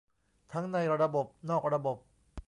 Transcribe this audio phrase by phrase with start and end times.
[0.53, 1.97] ทั้งในระบบนอกระบบ